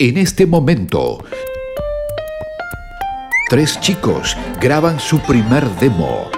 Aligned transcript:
En 0.00 0.18
este 0.18 0.44
momento, 0.44 1.24
tres 3.48 3.78
chicos 3.78 4.36
graban 4.60 4.98
su 4.98 5.20
primer 5.20 5.70
demo. 5.76 6.32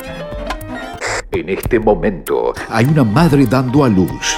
En 1.32 1.48
este 1.48 1.80
momento, 1.80 2.52
hay 2.68 2.84
una 2.84 3.02
madre 3.02 3.46
dando 3.46 3.82
a 3.82 3.88
luz. 3.88 4.36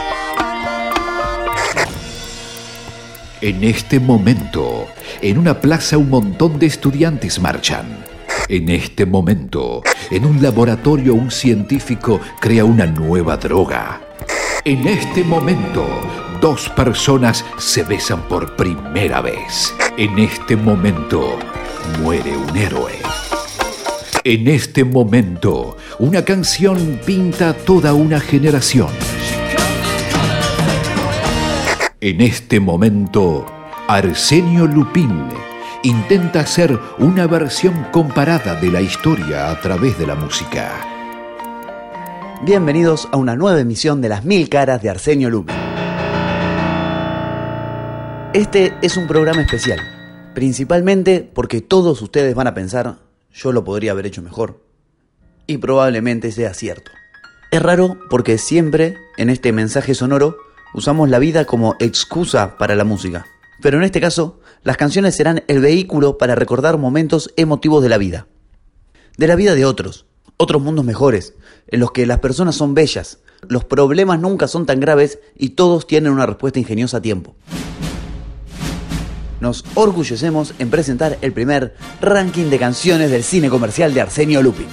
En 3.41 3.65
este 3.65 3.99
momento, 3.99 4.87
en 5.21 5.39
una 5.39 5.61
plaza 5.61 5.99
un 5.99 6.11
montón 6.11 6.61
de 6.61 6.67
estudiantes 6.67 7.41
marchan. 7.41 8.05
En 8.49 8.69
este 8.69 9.05
momento, 9.05 9.83
en 10.13 10.27
un 10.27 10.41
laboratorio 10.41 11.15
un 11.15 11.33
científico 11.33 12.21
crea 12.39 12.65
una 12.65 12.87
nueva 12.87 13.37
droga. 13.37 14.01
En 14.65 14.87
este 14.87 15.25
momento, 15.25 15.89
dos 16.41 16.69
personas 16.71 17.45
se 17.59 17.83
besan 17.83 18.23
por 18.23 18.55
primera 18.57 19.21
vez. 19.21 19.75
En 19.97 20.19
este 20.19 20.57
momento, 20.57 21.39
muere 22.01 22.37
un 22.37 22.57
héroe. 22.57 22.93
En 24.25 24.49
este 24.49 24.85
momento, 24.85 25.77
una 25.99 26.25
canción 26.25 27.01
pinta 27.05 27.55
toda 27.55 27.95
una 27.95 28.21
generación. 28.21 28.89
En 32.01 32.21
este 32.21 32.61
momento, 32.61 33.45
Arsenio 33.89 34.67
Lupin 34.67 35.25
intenta 35.83 36.41
hacer 36.41 36.79
una 36.99 37.27
versión 37.27 37.87
comparada 37.91 38.55
de 38.55 38.71
la 38.71 38.81
historia 38.81 39.51
a 39.51 39.61
través 39.61 39.99
de 39.99 40.07
la 40.07 40.15
música. 40.15 40.71
Bienvenidos 42.45 43.09
a 43.11 43.17
una 43.17 43.35
nueva 43.35 43.59
emisión 43.59 44.01
de 44.01 44.11
Las 44.11 44.25
Mil 44.25 44.49
Caras 44.49 44.81
de 44.83 44.91
Arsenio 44.91 45.31
Lupin. 45.31 45.68
Este 48.35 48.75
es 48.83 48.99
un 48.99 49.07
programa 49.07 49.41
especial, 49.41 49.81
principalmente 50.35 51.27
porque 51.33 51.63
todos 51.63 52.03
ustedes 52.03 52.35
van 52.35 52.47
a 52.47 52.53
pensar, 52.53 52.99
yo 53.33 53.53
lo 53.53 53.65
podría 53.65 53.93
haber 53.93 54.05
hecho 54.05 54.21
mejor. 54.21 54.63
Y 55.47 55.57
probablemente 55.57 56.31
sea 56.31 56.53
cierto. 56.53 56.91
Es 57.51 57.63
raro 57.63 57.97
porque 58.11 58.37
siempre 58.37 58.99
en 59.17 59.31
este 59.31 59.51
mensaje 59.53 59.95
sonoro 59.95 60.37
usamos 60.75 61.09
la 61.09 61.19
vida 61.19 61.47
como 61.47 61.75
excusa 61.79 62.59
para 62.59 62.77
la 62.77 62.85
música. 62.85 63.25
Pero 63.63 63.79
en 63.79 63.85
este 63.85 63.99
caso, 63.99 64.41
las 64.63 64.77
canciones 64.77 65.17
serán 65.17 65.43
el 65.49 65.61
vehículo 65.61 66.19
para 66.19 66.35
recordar 66.35 66.77
momentos 66.77 67.33
emotivos 67.39 67.83
de 67.83 67.89
la 67.89 67.97
vida. 67.97 68.27
De 69.17 69.27
la 69.27 69.37
vida 69.37 69.55
de 69.55 69.65
otros, 69.65 70.05
otros 70.37 70.61
mundos 70.61 70.85
mejores, 70.85 71.33
en 71.69 71.81
los 71.81 71.93
que 71.93 72.05
las 72.05 72.19
personas 72.19 72.57
son 72.57 72.75
bellas, 72.75 73.21
los 73.49 73.65
problemas 73.65 74.21
nunca 74.21 74.49
son 74.49 74.67
tan 74.67 74.81
graves 74.81 75.19
y 75.35 75.51
todos 75.51 75.87
tienen 75.87 76.13
una 76.13 76.27
respuesta 76.27 76.59
ingeniosa 76.59 76.99
a 76.99 77.03
tiempo. 77.03 77.35
Nos 79.41 79.65
orgullecemos 79.75 80.55
en 80.59 80.71
presentar 80.71 81.19
el 81.21 81.33
primer 81.33 81.77
ranking 82.01 82.51
de 82.51 82.59
canciones 82.59 83.11
del 83.11 83.23
cine 83.23 83.49
comercial 83.49 83.95
de 83.95 84.01
Arsenio 84.01 84.43
Lupin. 84.43 84.67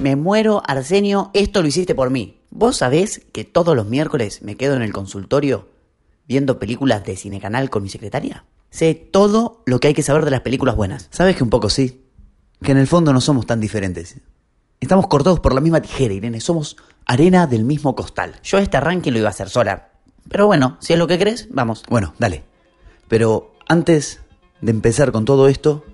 Me 0.00 0.16
muero, 0.16 0.62
Arsenio, 0.66 1.30
esto 1.32 1.62
lo 1.62 1.68
hiciste 1.68 1.94
por 1.94 2.10
mí. 2.10 2.40
¿Vos 2.50 2.78
sabés 2.78 3.22
que 3.32 3.44
todos 3.44 3.76
los 3.76 3.86
miércoles 3.86 4.42
me 4.42 4.56
quedo 4.56 4.74
en 4.74 4.82
el 4.82 4.92
consultorio 4.92 5.68
viendo 6.26 6.58
películas 6.58 7.04
de 7.04 7.16
Cinecanal 7.16 7.70
con 7.70 7.82
mi 7.82 7.88
secretaria? 7.88 8.44
Sé 8.68 8.94
todo 8.94 9.62
lo 9.64 9.80
que 9.80 9.88
hay 9.88 9.94
que 9.94 10.02
saber 10.02 10.24
de 10.24 10.32
las 10.32 10.40
películas 10.40 10.76
buenas. 10.76 11.08
Sabes 11.12 11.36
que 11.36 11.44
un 11.44 11.50
poco 11.50 11.70
sí, 11.70 12.04
que 12.62 12.72
en 12.72 12.78
el 12.78 12.86
fondo 12.86 13.12
no 13.12 13.20
somos 13.20 13.46
tan 13.46 13.60
diferentes. 13.60 14.16
Estamos 14.80 15.06
cortados 15.06 15.40
por 15.40 15.54
la 15.54 15.60
misma 15.60 15.80
tijera, 15.80 16.12
Irene, 16.12 16.40
somos 16.40 16.76
arena 17.06 17.46
del 17.46 17.64
mismo 17.64 17.94
costal. 17.94 18.34
Yo 18.42 18.58
este 18.58 18.80
ranking 18.80 19.12
lo 19.12 19.18
iba 19.18 19.28
a 19.28 19.30
hacer 19.30 19.48
sola. 19.48 19.91
Pero 20.32 20.46
bueno, 20.46 20.76
si 20.80 20.92
es 20.94 20.98
lo 20.98 21.06
que 21.06 21.18
crees, 21.18 21.48
vamos. 21.50 21.84
Bueno, 21.88 22.14
dale. 22.18 22.42
Pero 23.08 23.52
antes 23.68 24.20
de 24.60 24.70
empezar 24.70 25.12
con 25.12 25.24
todo 25.24 25.46
esto, 25.48 25.84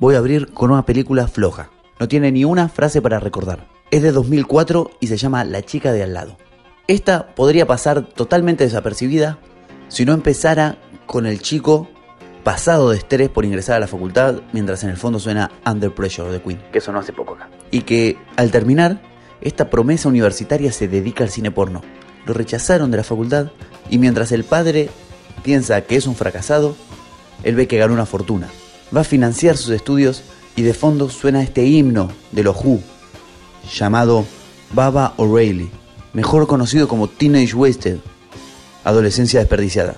voy 0.00 0.16
a 0.16 0.18
abrir 0.18 0.52
con 0.52 0.70
una 0.72 0.84
película 0.84 1.28
floja. 1.28 1.70
No 2.00 2.08
tiene 2.08 2.32
ni 2.32 2.44
una 2.44 2.68
frase 2.68 3.00
para 3.00 3.20
recordar. 3.20 3.68
Es 3.90 4.02
de 4.02 4.10
2004 4.12 4.90
y 5.00 5.06
se 5.06 5.16
llama 5.16 5.44
La 5.44 5.62
chica 5.62 5.92
de 5.92 6.02
al 6.02 6.12
lado. 6.14 6.36
Esta 6.88 7.34
podría 7.34 7.66
pasar 7.66 8.02
totalmente 8.08 8.64
desapercibida 8.64 9.38
si 9.88 10.04
no 10.04 10.12
empezara 10.12 10.78
con 11.06 11.24
el 11.26 11.40
chico 11.40 11.88
pasado 12.42 12.90
de 12.90 12.98
estrés 12.98 13.28
por 13.30 13.44
ingresar 13.44 13.76
a 13.76 13.80
la 13.80 13.86
facultad 13.86 14.40
mientras 14.52 14.82
en 14.84 14.90
el 14.90 14.96
fondo 14.96 15.18
suena 15.18 15.50
Under 15.64 15.94
Pressure 15.94 16.30
de 16.30 16.42
Queen, 16.42 16.60
Que 16.72 16.80
sonó 16.80 16.98
hace 16.98 17.12
poco 17.12 17.34
acá. 17.34 17.48
y 17.70 17.82
que 17.82 18.18
al 18.36 18.50
terminar 18.50 19.00
esta 19.40 19.70
promesa 19.70 20.08
universitaria 20.08 20.72
se 20.72 20.88
dedica 20.88 21.24
al 21.24 21.30
cine 21.30 21.50
porno. 21.50 21.80
Lo 22.26 22.34
rechazaron 22.34 22.90
de 22.90 22.96
la 22.98 23.04
facultad 23.04 23.48
y 23.94 23.98
mientras 23.98 24.32
el 24.32 24.42
padre 24.42 24.90
piensa 25.44 25.82
que 25.82 25.94
es 25.94 26.08
un 26.08 26.16
fracasado, 26.16 26.74
él 27.44 27.54
ve 27.54 27.68
que 27.68 27.78
ganó 27.78 27.94
una 27.94 28.06
fortuna. 28.06 28.48
Va 28.94 29.02
a 29.02 29.04
financiar 29.04 29.56
sus 29.56 29.70
estudios 29.70 30.24
y 30.56 30.62
de 30.62 30.74
fondo 30.74 31.08
suena 31.10 31.44
este 31.44 31.64
himno 31.64 32.10
de 32.32 32.42
los 32.42 32.56
Who 32.56 32.80
llamado 33.72 34.24
Baba 34.72 35.14
O'Reilly, 35.16 35.70
mejor 36.12 36.48
conocido 36.48 36.88
como 36.88 37.06
Teenage 37.06 37.54
Wasted, 37.54 37.98
adolescencia 38.82 39.38
desperdiciada. 39.38 39.94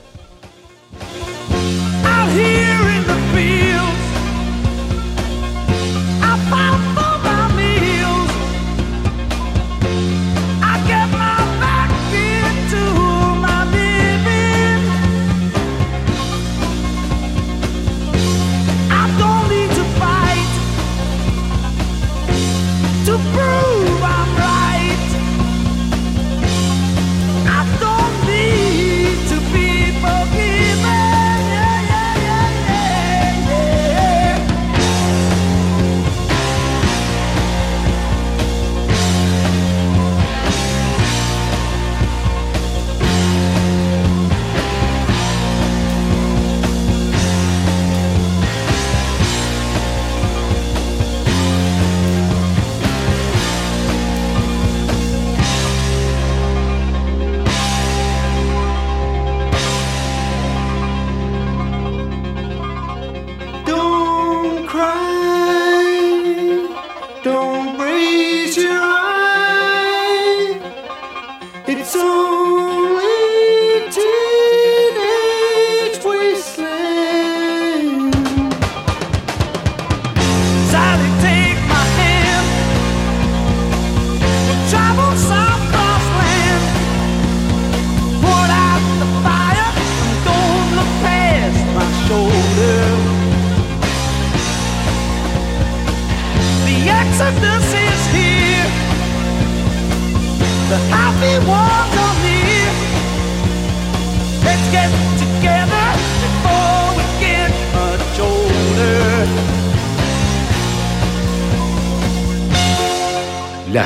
Don't 67.27 67.76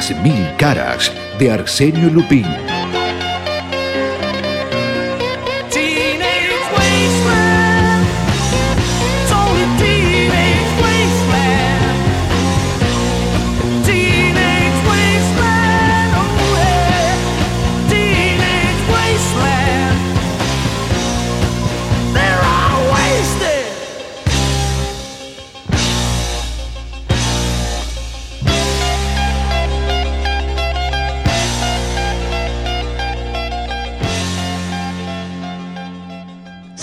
Las 0.01 0.17
mil 0.23 0.57
caras 0.57 1.13
de 1.39 1.51
Arsenio 1.51 2.09
Lupin. 2.09 2.70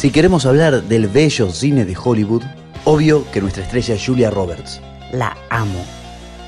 Si 0.08 0.14
queremos 0.14 0.46
hablar 0.46 0.84
del 0.84 1.08
bello 1.08 1.52
cine 1.52 1.84
de 1.84 1.98
Hollywood, 2.02 2.44
obvio 2.86 3.30
que 3.30 3.42
nuestra 3.42 3.64
estrella 3.64 3.96
es 3.96 4.06
Julia 4.06 4.30
Roberts. 4.30 4.80
La 5.12 5.36
amo. 5.50 5.84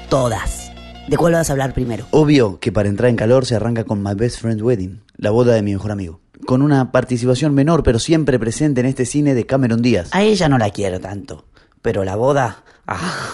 Todas. 0.07 0.71
¿De 1.09 1.17
cuál 1.17 1.33
vas 1.33 1.49
a 1.49 1.51
hablar 1.51 1.73
primero? 1.73 2.05
Obvio 2.11 2.61
que 2.61 2.71
para 2.71 2.87
entrar 2.87 3.09
en 3.09 3.17
calor 3.17 3.45
se 3.45 3.57
arranca 3.57 3.83
con 3.83 4.01
My 4.01 4.13
Best 4.15 4.39
Friend's 4.39 4.63
Wedding, 4.63 5.01
la 5.17 5.31
boda 5.31 5.55
de 5.55 5.61
mi 5.61 5.73
mejor 5.73 5.91
amigo. 5.91 6.21
Con 6.45 6.61
una 6.61 6.93
participación 6.93 7.53
menor 7.53 7.83
pero 7.83 7.99
siempre 7.99 8.39
presente 8.39 8.79
en 8.79 8.85
este 8.87 9.05
cine 9.05 9.33
de 9.33 9.45
Cameron 9.45 9.81
Díaz. 9.81 10.07
A 10.13 10.21
ella 10.21 10.47
no 10.47 10.57
la 10.57 10.69
quiero 10.69 11.01
tanto. 11.01 11.43
Pero 11.81 12.05
la 12.05 12.15
boda... 12.15 12.63
ah, 12.87 13.27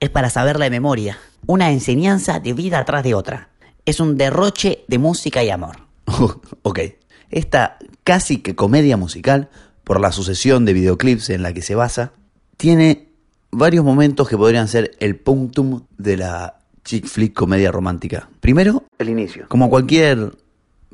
es 0.00 0.10
para 0.10 0.30
saberla 0.30 0.64
de 0.64 0.70
memoria. 0.70 1.20
Una 1.46 1.70
enseñanza 1.70 2.40
de 2.40 2.52
vida 2.54 2.80
atrás 2.80 3.04
de 3.04 3.14
otra. 3.14 3.50
Es 3.86 4.00
un 4.00 4.16
derroche 4.16 4.84
de 4.88 4.98
música 4.98 5.44
y 5.44 5.50
amor. 5.50 5.76
ok, 6.62 6.80
esta 7.30 7.78
casi 8.04 8.38
que 8.38 8.54
comedia 8.54 8.96
musical, 8.96 9.48
por 9.82 10.00
la 10.00 10.12
sucesión 10.12 10.64
de 10.64 10.72
videoclips 10.72 11.30
en 11.30 11.42
la 11.42 11.52
que 11.52 11.62
se 11.62 11.74
basa, 11.74 12.12
tiene 12.56 13.08
varios 13.50 13.84
momentos 13.84 14.28
que 14.28 14.36
podrían 14.36 14.68
ser 14.68 14.92
el 15.00 15.16
punctum 15.16 15.82
de 15.98 16.16
la 16.16 16.58
chick 16.84 17.06
flick 17.06 17.34
comedia 17.34 17.70
romántica. 17.70 18.28
Primero, 18.40 18.84
el 18.98 19.08
inicio. 19.08 19.46
Como 19.48 19.70
cualquier 19.70 20.36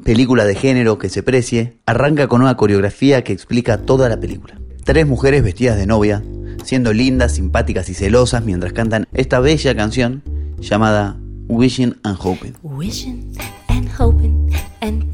película 0.03 0.45
de 0.45 0.55
género 0.55 0.99
que 0.99 1.09
se 1.09 1.23
precie, 1.23 1.79
arranca 1.87 2.29
con 2.29 2.43
una 2.43 2.57
coreografía 2.57 3.25
que 3.25 3.33
explica 3.33 3.79
toda 3.79 4.09
la 4.09 4.19
película. 4.19 4.59
Tres 4.85 5.07
mujeres 5.07 5.43
vestidas 5.43 5.77
de 5.77 5.87
novia, 5.87 6.23
siendo 6.65 6.93
lindas, 6.93 7.35
simpáticas 7.35 7.89
y 7.89 7.95
celosas 7.95 8.45
mientras 8.45 8.73
cantan 8.73 9.07
esta 9.13 9.41
bella 9.41 9.75
canción 9.75 10.23
llamada 10.59 11.19
Wishing 11.49 11.97
and 12.05 12.19
Hoping. 12.21 12.55
Wishing 12.63 13.33
and 13.69 13.89
hoping 13.99 14.51
and 14.81 15.11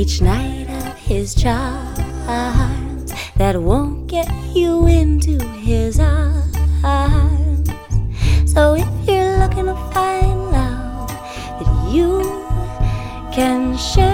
each 0.00 0.22
night 0.22 0.66
of 0.70 0.96
his 0.96 1.34
charms 1.34 3.12
that 3.36 3.60
won't 3.60 4.06
get 4.06 4.26
you 4.54 4.86
into 4.86 5.38
his 5.60 6.00
arms. 6.00 7.68
So 8.46 8.76
if 8.76 8.88
you're 9.06 9.36
looking 9.36 9.66
to 9.66 9.76
find 9.92 10.52
love 10.52 11.06
that 11.60 11.92
you 11.92 12.22
can 13.30 13.76
share, 13.76 14.08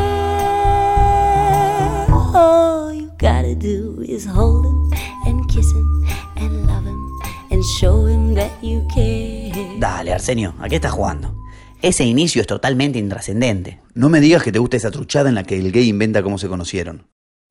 all 2.34 2.92
you 2.92 3.08
gotta 3.16 3.54
do 3.54 4.02
is 4.08 4.26
hold 4.26 4.66
him 4.66 4.90
and 5.26 5.48
kiss 5.48 5.70
him 5.70 6.04
and 6.34 6.66
love 6.66 6.84
him 6.84 7.20
and 7.52 7.64
show 7.78 8.06
him 8.06 8.34
that 8.34 8.50
you 8.60 8.84
care. 8.92 9.78
Dale, 9.78 10.14
Arsenio, 10.14 10.52
¿a 10.58 10.68
qué 10.68 10.76
estás 10.76 10.90
jugando? 10.90 11.32
Ese 11.80 12.02
inicio 12.04 12.40
es 12.40 12.48
totalmente 12.48 12.98
intrascendente. 12.98 13.85
No 13.96 14.10
me 14.10 14.20
digas 14.20 14.42
que 14.42 14.52
te 14.52 14.58
gusta 14.58 14.76
esa 14.76 14.90
truchada 14.90 15.30
en 15.30 15.34
la 15.34 15.42
que 15.42 15.56
el 15.56 15.72
gay 15.72 15.88
inventa 15.88 16.22
cómo 16.22 16.36
se 16.36 16.48
conocieron. 16.48 17.06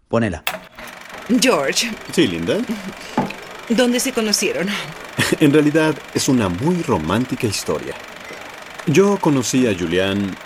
Ponela. 0.08 0.44
George, 1.42 1.90
Sí, 2.14 2.28
linda. 2.28 2.58
¿dónde 3.70 4.00
se 4.00 4.14
conocieron? 4.14 4.68
En 5.40 5.52
realidad 5.52 5.96
es 6.14 6.30
una 6.30 6.48
muy 6.48 6.84
romántica 6.84 7.48
historia. 7.48 7.96
Yo 8.86 9.18
conocí 9.18 9.66
a 9.66 9.76
Julián 9.76 10.38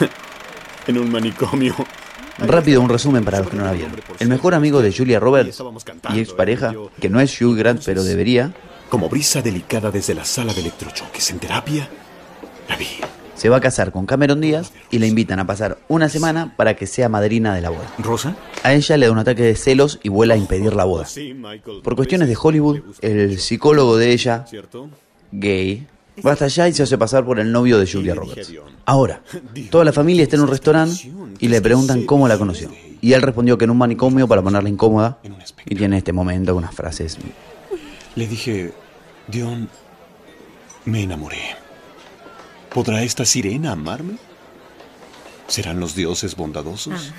en 0.86 0.96
un 0.96 1.12
manicomio. 1.12 1.74
Rápido, 2.38 2.80
un 2.80 2.88
resumen 2.88 3.22
para 3.22 3.40
los 3.40 3.50
que 3.50 3.56
no 3.58 3.64
la 3.64 3.72
vieron. 3.72 4.00
El 4.18 4.28
mejor 4.28 4.54
amigo 4.54 4.80
de 4.80 4.94
Julia 4.96 5.20
Roberts 5.20 5.62
y 6.14 6.20
expareja, 6.20 6.72
que 6.98 7.10
no 7.10 7.20
es 7.20 7.38
Hugh 7.38 7.54
Grant 7.54 7.82
pero 7.84 8.02
debería, 8.02 8.54
Como 8.88 9.10
brisa 9.10 9.42
delicada 9.42 9.90
desde 9.90 10.14
la 10.14 10.24
sala 10.24 10.54
de 10.54 10.60
electrochoques 10.60 11.28
en 11.30 11.38
terapia, 11.38 11.86
la 12.66 12.76
vi. 12.76 12.86
Se 13.38 13.48
va 13.48 13.58
a 13.58 13.60
casar 13.60 13.92
con 13.92 14.04
Cameron 14.04 14.40
Díaz 14.40 14.72
y 14.90 14.98
le 14.98 15.06
invitan 15.06 15.38
a 15.38 15.46
pasar 15.46 15.78
una 15.88 16.08
semana 16.08 16.54
para 16.56 16.74
que 16.74 16.86
sea 16.86 17.08
madrina 17.08 17.54
de 17.54 17.60
la 17.60 17.70
boda. 17.70 17.94
¿Rosa? 17.98 18.36
A 18.64 18.74
ella 18.74 18.96
le 18.96 19.06
da 19.06 19.12
un 19.12 19.18
ataque 19.18 19.44
de 19.44 19.54
celos 19.54 20.00
y 20.02 20.08
vuela 20.08 20.34
a 20.34 20.36
impedir 20.36 20.74
la 20.74 20.84
boda. 20.84 21.06
Por 21.82 21.94
cuestiones 21.94 22.28
de 22.28 22.36
Hollywood, 22.40 22.80
el 23.00 23.38
psicólogo 23.38 23.96
de 23.96 24.12
ella, 24.12 24.44
gay, 25.30 25.86
va 26.26 26.32
hasta 26.32 26.46
allá 26.46 26.68
y 26.68 26.72
se 26.72 26.82
hace 26.82 26.98
pasar 26.98 27.24
por 27.24 27.38
el 27.38 27.52
novio 27.52 27.78
de 27.78 27.86
Julia 27.86 28.14
Roberts. 28.14 28.52
Ahora, 28.84 29.22
toda 29.70 29.84
la 29.84 29.92
familia 29.92 30.24
está 30.24 30.34
en 30.34 30.42
un 30.42 30.48
restaurante 30.48 31.12
y 31.38 31.46
le 31.46 31.62
preguntan 31.62 32.04
cómo 32.06 32.26
la 32.26 32.38
conoció. 32.38 32.70
Y 33.00 33.12
él 33.12 33.22
respondió 33.22 33.56
que 33.56 33.64
en 33.64 33.70
un 33.70 33.78
manicomio 33.78 34.26
para 34.26 34.42
ponerla 34.42 34.68
incómoda 34.68 35.18
y 35.64 35.76
tiene 35.76 35.98
este 35.98 36.12
momento 36.12 36.56
unas 36.56 36.74
frases. 36.74 37.16
Le 38.16 38.26
dije, 38.26 38.72
Dion, 39.28 39.68
me 40.86 41.02
enamoré. 41.04 41.57
¿Podrá 42.72 43.02
esta 43.02 43.24
sirena 43.24 43.72
amarme? 43.72 44.18
¿Serán 45.46 45.80
los 45.80 45.94
dioses 45.94 46.36
bondadosos? 46.36 47.12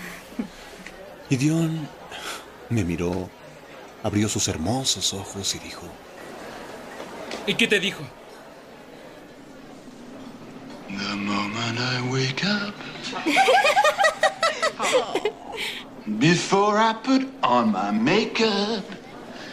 Y 1.29 1.37
Dion 1.37 1.87
me 2.69 2.83
miró, 2.83 3.29
abrió 4.03 4.29
sus 4.29 4.47
hermosos 4.47 5.13
ojos 5.13 5.55
y 5.55 5.59
dijo, 5.59 5.81
¿Y 7.47 7.55
qué 7.55 7.67
te 7.67 7.79
dijo? 7.79 8.03
The 10.87 11.15
moment 11.15 11.79
I 11.79 12.01
wake 12.11 12.43
up, 12.45 12.73
before 16.19 16.77
I 16.79 16.93
put 17.03 17.27
on 17.43 17.71
my 17.71 17.91
makeup, 17.91 18.83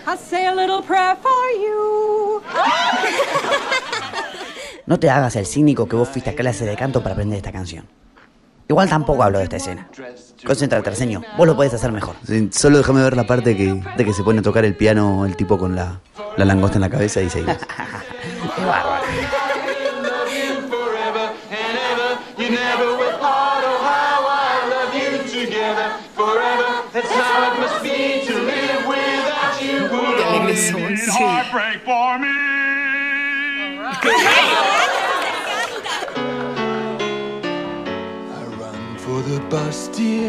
I'll 0.07 0.17
say 0.17 0.47
a 0.47 0.55
little 0.55 0.83
prayer 0.83 1.17
for 1.17 1.51
you. 1.61 2.43
No 4.87 5.01
te 5.01 5.11
hagas 5.11 5.35
el 5.37 5.47
cínico 5.47 5.89
que 5.89 5.97
vos 5.97 6.09
fuiste 6.09 6.31
a 6.31 6.35
clase 6.35 6.65
de 6.65 6.77
canto 6.77 7.03
para 7.03 7.15
aprender 7.15 7.37
esta 7.37 7.53
canción. 7.53 7.87
Igual 8.69 8.89
tampoco 8.89 9.23
hablo 9.23 9.39
de 9.39 9.45
esta 9.45 9.57
escena. 9.57 9.89
Concéntrate, 10.45 10.89
Arsenio. 10.89 11.23
Vos 11.37 11.47
lo 11.47 11.55
podés 11.55 11.75
hacer 11.75 11.93
mejor. 11.93 12.17
Sí, 12.27 12.49
Solo 12.53 12.79
déjame 12.79 13.03
ver 13.03 13.17
la 13.17 13.27
parte 13.27 13.57
que, 13.57 13.81
de 13.97 14.05
que 14.05 14.13
se 14.13 14.23
pone 14.23 14.41
a 14.41 14.43
tocar 14.43 14.65
el 14.65 14.77
piano 14.77 15.25
el 15.25 15.37
tipo 15.37 15.59
con 15.59 15.77
la, 15.77 16.01
la 16.37 16.45
langosta 16.45 16.79
en 16.79 16.83
la 16.83 16.91
cabeza 16.91 17.21
y 17.21 17.31
seguimos. 17.31 17.57
Qué 18.57 18.65
bárbaro. 18.65 19.05
sí. 30.57 32.66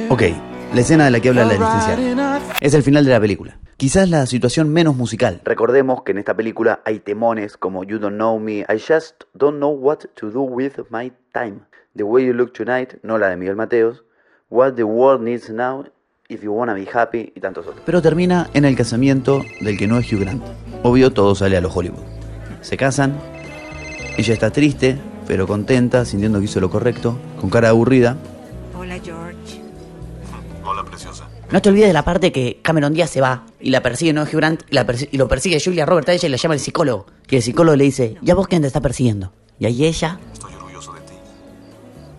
Ok, 0.10 0.22
la 0.74 0.82
escena 0.82 1.06
de 1.06 1.12
la 1.12 1.20
que 1.20 1.30
habla 1.30 1.46
la 1.46 1.54
licenciada. 1.54 2.40
Es 2.62 2.74
el 2.74 2.82
final 2.82 3.06
de 3.06 3.12
la 3.12 3.20
película. 3.20 3.60
Quizás 3.76 4.10
la 4.10 4.26
situación 4.26 4.70
menos 4.70 4.96
musical. 4.96 5.42
Recordemos 5.44 6.02
que 6.04 6.12
en 6.14 6.18
esta 6.18 6.34
película 6.36 6.82
hay 6.86 7.00
temones 7.00 7.58
como 7.58 7.84
You 7.84 8.00
Don't 8.00 8.16
Know 8.16 8.40
Me, 8.40 8.60
I 8.62 8.80
Just 8.80 9.26
Don't 9.34 9.58
Know 9.58 9.72
What 9.72 10.00
to 10.16 10.32
Do 10.32 10.42
With 10.42 10.74
My 10.90 11.12
Time, 11.34 11.60
The 11.96 12.04
Way 12.04 12.28
You 12.28 12.34
Look 12.34 12.54
Tonight, 12.54 12.96
no 13.04 13.18
la 13.18 13.28
de 13.30 13.38
Miguel 13.38 13.56
Mateos, 13.56 14.06
What 14.50 14.74
the 14.74 14.84
World 14.84 15.24
Needs 15.24 15.50
Now, 15.52 15.86
If 16.30 16.42
You 16.42 16.54
Wanna 16.54 16.74
Be 16.74 16.88
Happy 16.92 17.32
y 17.36 17.40
tantos 17.40 17.68
otros. 17.68 17.84
Pero 17.86 18.02
termina 18.02 18.50
en 18.54 18.66
el 18.66 18.76
casamiento 18.76 19.44
del 19.62 19.78
que 19.78 19.88
no 19.88 20.00
es 20.00 20.12
Hugh 20.12 20.22
Grant. 20.22 20.44
Obvio, 20.84 21.12
todo 21.12 21.36
sale 21.36 21.58
a 21.58 21.62
los 21.62 21.76
Hollywood. 21.76 22.04
Se 22.62 22.78
casan, 22.78 23.20
ella 24.18 24.34
está 24.34 24.52
triste, 24.52 24.98
pero 25.28 25.48
contenta, 25.48 26.06
sintiendo 26.06 26.40
que 26.40 26.46
hizo 26.46 26.60
lo 26.60 26.70
correcto, 26.70 27.18
con 27.40 27.50
cara 27.50 27.70
aburrida, 27.70 28.18
Hola, 28.78 28.96
George. 29.04 29.62
hola 30.66 30.84
preciosa. 30.84 31.28
No 31.52 31.62
te 31.62 31.70
olvides 31.70 31.88
de 31.88 31.94
la 31.94 32.04
parte 32.04 32.32
que 32.32 32.60
Cameron 32.62 32.94
Díaz 32.94 33.10
se 33.10 33.22
va 33.22 33.46
y 33.60 33.70
la 33.70 33.82
persigue 33.82 34.12
no 34.14 34.24
Hugh 34.24 34.34
Grant 34.36 34.64
y, 34.70 34.76
la 34.76 34.86
persi- 34.86 35.08
y 35.12 35.18
lo 35.18 35.28
persigue 35.28 35.62
Julia 35.64 35.86
Roberts 35.86 36.10
a 36.10 36.14
ella 36.14 36.28
y 36.28 36.32
la 36.32 36.38
llama 36.38 36.56
el 36.56 36.60
psicólogo. 36.60 37.06
Y 37.30 37.36
el 37.38 37.42
psicólogo 37.42 37.76
le 37.76 37.84
dice, 37.86 38.18
¿y 38.22 38.32
a 38.32 38.36
vos 38.36 38.48
quién 38.48 38.62
te 38.62 38.68
está 38.68 38.82
persiguiendo? 38.82 39.32
Y 39.60 39.66
ahí 39.66 39.86
ella 39.86 40.20
Estoy 40.34 40.54
orgulloso 40.56 40.94
de 40.94 41.00
ti. 41.02 41.14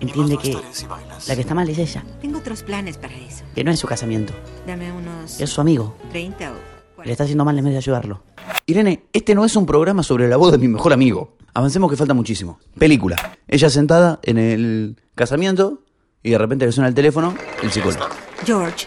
entiende 0.01 0.39
que 0.39 0.57
si 0.73 0.87
la 0.87 1.35
que 1.35 1.41
está 1.43 1.55
mal 1.55 1.69
es 1.69 1.79
ella, 1.79 2.05
Tengo 2.23 2.39
otros 2.39 2.63
planes 2.63 2.97
para 2.97 3.15
eso. 3.17 3.45
que 3.55 3.65
no 3.65 3.71
es 3.71 3.79
su 3.79 3.87
casamiento, 3.87 4.33
Dame 4.67 4.91
unos 4.93 5.41
es 5.41 5.51
su 5.51 5.61
amigo. 5.61 5.95
30 6.11 6.51
o 6.51 6.55
Le 6.55 6.61
40. 6.97 7.13
está 7.13 7.25
haciendo 7.25 7.45
mal 7.45 7.59
en 7.59 7.65
vez 7.65 7.73
de 7.75 7.79
ayudarlo. 7.79 8.23
Irene, 8.67 9.05
este 9.13 9.35
no 9.35 9.45
es 9.45 9.55
un 9.57 9.67
programa 9.67 10.03
sobre 10.03 10.27
la 10.29 10.37
boda 10.39 10.53
de 10.53 10.59
mi 10.59 10.69
mejor 10.69 10.93
amigo. 10.93 11.37
Avancemos 11.59 11.91
que 11.91 11.97
falta 11.97 12.15
muchísimo. 12.15 12.61
Película. 12.79 13.37
Ella 13.49 13.69
sentada 13.69 14.21
en 14.23 14.39
el 14.39 14.97
casamiento 15.17 15.81
y 16.23 16.31
de 16.31 16.39
repente 16.39 16.67
le 16.67 16.71
suena 16.71 16.87
el 16.87 16.95
teléfono, 16.95 17.35
el 17.61 17.73
psicólogo. 17.73 18.07
George, 18.47 18.87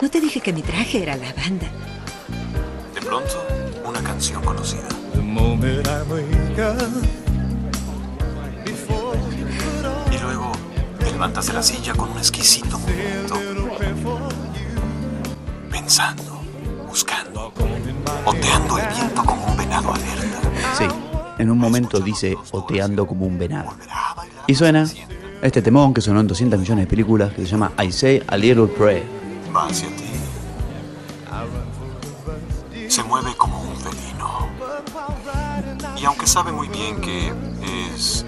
¿no 0.00 0.08
te 0.08 0.20
dije 0.20 0.40
que 0.40 0.52
mi 0.52 0.62
traje 0.62 1.02
era 1.02 1.16
la 1.16 1.32
banda? 1.32 1.66
De 2.94 3.00
pronto, 3.00 3.44
una 3.84 4.00
canción 4.04 4.40
conocida. 4.44 4.86
Y 10.12 10.18
luego, 10.22 10.52
te 11.00 11.10
levantas 11.10 11.48
de 11.48 11.52
la 11.54 11.62
silla 11.64 11.92
con 11.94 12.10
un 12.10 12.18
exquisito 12.18 12.78
movimiento. 12.78 13.34
Pensando, 15.72 16.40
buscando, 16.86 17.52
oteando 18.24 18.78
el 18.78 18.86
viento 18.94 19.24
como 19.24 19.44
un 19.46 19.56
venado 19.56 19.92
alerta. 19.92 20.40
Sí, 20.78 20.84
en 21.38 21.50
un 21.50 21.58
momento 21.58 22.00
dice 22.00 22.36
oteando 22.52 23.06
como 23.06 23.26
un 23.26 23.38
venado. 23.38 23.74
Y 24.46 24.54
suena 24.54 24.86
Este 25.42 25.60
temón 25.60 25.92
que 25.92 26.00
sonó 26.00 26.20
en 26.20 26.26
200 26.26 26.58
millones 26.58 26.84
de 26.86 26.90
películas 26.90 27.32
que 27.32 27.42
se 27.42 27.48
llama 27.48 27.72
I 27.82 27.92
Say 27.92 28.22
a 28.26 28.36
Little 28.36 28.66
Prayer. 28.66 29.04
Va 29.54 29.66
hacia 29.66 29.88
ti. 29.88 30.04
Se 32.88 33.02
mueve 33.02 33.34
como 33.36 33.60
un 33.60 33.76
felino. 33.76 34.48
Y 36.00 36.04
aunque 36.04 36.26
sabe 36.26 36.52
muy 36.52 36.68
bien 36.68 37.00
que 37.00 37.32
es 37.94 38.24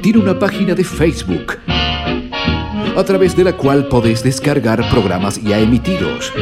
tiene 0.00 0.20
una 0.20 0.38
página 0.38 0.74
de 0.74 0.84
Facebook 0.84 1.58
a 2.96 3.02
través 3.02 3.34
de 3.34 3.42
la 3.42 3.56
cual 3.56 3.88
podés 3.88 4.22
descargar 4.22 4.88
programas 4.90 5.42
ya 5.42 5.58
emitidos, 5.58 6.32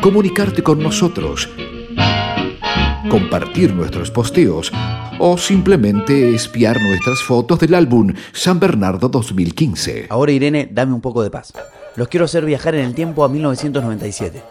comunicarte 0.00 0.62
con 0.62 0.78
nosotros, 0.78 1.46
compartir 3.10 3.74
nuestros 3.74 4.10
posteos 4.10 4.72
o 5.18 5.36
simplemente 5.36 6.34
espiar 6.34 6.80
nuestras 6.80 7.20
fotos 7.22 7.58
del 7.58 7.74
álbum 7.74 8.14
San 8.32 8.58
Bernardo 8.58 9.10
2015. 9.10 10.06
Ahora 10.08 10.32
Irene, 10.32 10.70
dame 10.72 10.94
un 10.94 11.02
poco 11.02 11.22
de 11.22 11.30
paz. 11.30 11.52
Los 11.96 12.08
quiero 12.08 12.24
hacer 12.24 12.46
viajar 12.46 12.74
en 12.76 12.86
el 12.86 12.94
tiempo 12.94 13.24
a 13.24 13.28
1997. 13.28 14.42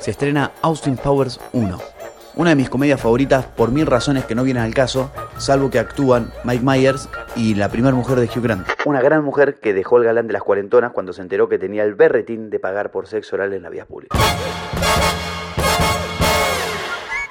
Se 0.00 0.10
estrena 0.10 0.52
Austin 0.60 0.96
Powers 0.96 1.40
1. 1.54 1.91
Una 2.34 2.50
de 2.50 2.56
mis 2.56 2.70
comedias 2.70 2.98
favoritas 2.98 3.44
por 3.44 3.72
mil 3.72 3.84
razones 3.84 4.24
que 4.24 4.34
no 4.34 4.42
vienen 4.42 4.62
al 4.62 4.72
caso, 4.72 5.10
salvo 5.36 5.68
que 5.68 5.78
actúan 5.78 6.32
Mike 6.44 6.64
Myers 6.64 7.10
y 7.36 7.54
la 7.54 7.68
primera 7.68 7.94
mujer 7.94 8.18
de 8.18 8.24
Hugh 8.24 8.42
Grant. 8.42 8.66
Una 8.86 9.02
gran 9.02 9.22
mujer 9.22 9.58
que 9.60 9.74
dejó 9.74 9.98
el 9.98 10.04
galán 10.04 10.28
de 10.28 10.32
las 10.32 10.42
cuarentonas 10.42 10.92
cuando 10.92 11.12
se 11.12 11.20
enteró 11.20 11.50
que 11.50 11.58
tenía 11.58 11.84
el 11.84 11.94
berretín 11.94 12.48
de 12.48 12.58
pagar 12.58 12.90
por 12.90 13.06
sexo 13.06 13.36
oral 13.36 13.52
en 13.52 13.62
la 13.62 13.68
vía 13.68 13.84
pública. 13.84 14.16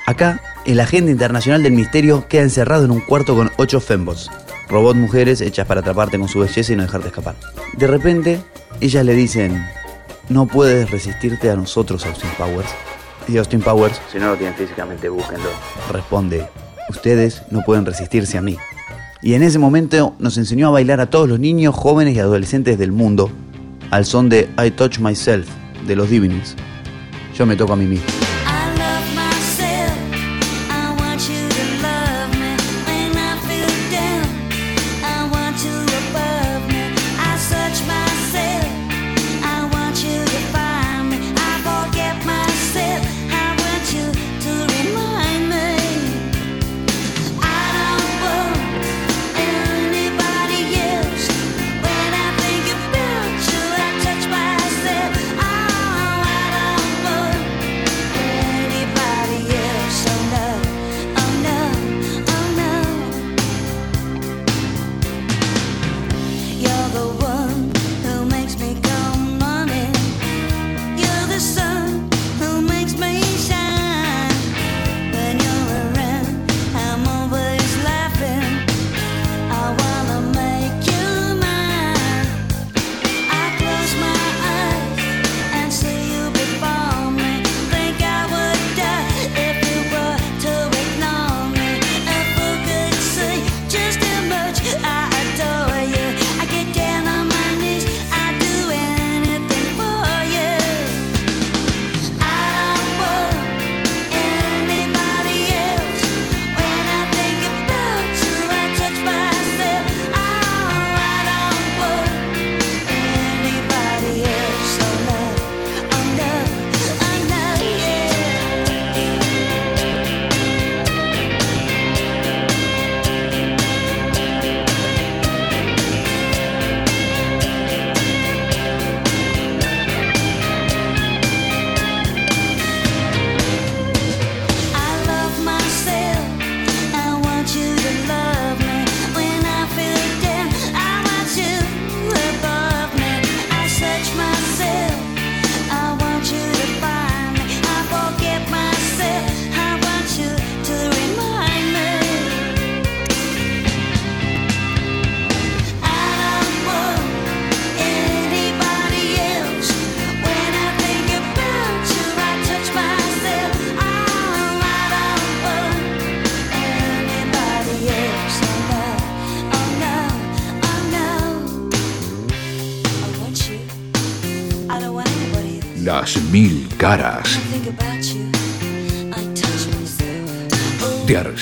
Acá, 0.06 0.40
el 0.66 0.80
agente 0.80 1.10
internacional 1.10 1.64
del 1.64 1.74
misterio 1.74 2.26
queda 2.30 2.44
encerrado 2.44 2.86
en 2.86 2.92
un 2.92 3.02
cuarto 3.02 3.36
con 3.36 3.50
ocho 3.58 3.80
fembots, 3.80 4.30
robot 4.70 4.96
mujeres 4.96 5.42
hechas 5.42 5.66
para 5.66 5.80
atraparte 5.80 6.20
con 6.20 6.28
su 6.28 6.42
belleza 6.42 6.74
y 6.74 6.76
no 6.76 6.84
dejarte 6.84 7.08
escapar. 7.08 7.36
De 7.76 7.88
repente, 7.88 8.40
ellas 8.82 9.04
le 9.04 9.16
dicen, 9.16 9.66
no 10.30 10.46
puedes 10.46 10.92
resistirte 10.92 11.50
a 11.50 11.56
nosotros, 11.56 12.06
Austin 12.06 12.30
Powers. 12.38 12.70
Y 13.28 13.38
Austin 13.38 13.62
Powers, 13.62 14.02
si 14.12 14.20
no 14.20 14.28
lo 14.28 14.36
tienen 14.36 14.56
físicamente, 14.56 15.10
búsquenlo, 15.10 15.50
responde, 15.92 16.48
ustedes 16.90 17.44
no 17.52 17.62
pueden 17.62 17.86
resistirse 17.86 18.38
a 18.38 18.42
mí. 18.42 18.58
Y 19.22 19.36
en 19.36 19.44
ese 19.44 19.60
momento 19.60 20.16
nos 20.20 20.38
enseñó 20.38 20.68
a 20.68 20.72
bailar 20.72 21.00
a 21.00 21.10
todos 21.10 21.30
los 21.30 21.40
niños, 21.40 21.76
jóvenes 21.76 22.16
y 22.16 22.20
adolescentes 22.20 22.78
del 22.78 22.92
mundo 22.92 23.32
al 23.92 24.06
son 24.06 24.30
de 24.30 24.50
I 24.58 24.72
Touch 24.72 25.00
Myself 25.00 25.48
de 25.86 25.96
los 25.96 26.10
Divinings. 26.10 26.56
Yo 27.38 27.46
me 27.46 27.56
toco 27.56 27.74
a 27.74 27.76
mí 27.76 27.86
mismo. 27.86 28.31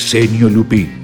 Arsenio 0.09 0.49
Lupín. 0.49 0.98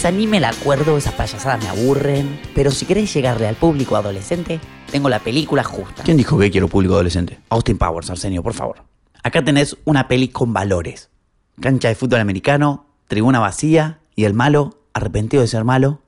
Esa 0.00 0.10
ni 0.10 0.26
me 0.26 0.40
la 0.40 0.48
acuerdo, 0.48 0.96
esas 0.96 1.12
payasadas 1.12 1.62
me 1.62 1.68
aburren. 1.68 2.40
Pero 2.54 2.70
si 2.70 2.86
querés 2.86 3.12
llegarle 3.12 3.46
al 3.46 3.54
público 3.54 3.96
adolescente, 3.96 4.58
tengo 4.90 5.10
la 5.10 5.18
película 5.18 5.62
justa. 5.62 6.04
¿Quién 6.04 6.16
dijo 6.16 6.38
que 6.38 6.50
quiero 6.50 6.68
público 6.68 6.94
adolescente? 6.94 7.38
Austin 7.50 7.76
Powers, 7.76 8.08
Arsenio, 8.08 8.42
por 8.42 8.54
favor. 8.54 8.82
Acá 9.22 9.44
tenés 9.44 9.76
una 9.84 10.08
peli 10.08 10.28
con 10.28 10.54
valores. 10.54 11.10
Cancha 11.60 11.88
de 11.88 11.96
fútbol 11.96 12.20
americano, 12.20 12.86
tribuna 13.08 13.40
vacía 13.40 14.00
y 14.16 14.24
el 14.24 14.32
malo, 14.32 14.78
arrepentido 14.94 15.42
de 15.42 15.48
ser 15.48 15.64
malo, 15.64 16.00